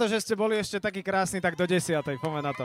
[0.00, 2.64] To, že ste boli ešte taký krásny, tak do desiatej, poďme na to.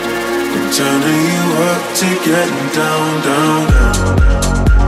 [0.73, 4.15] turning you up to getting down, down, down.
[4.17, 4.80] down.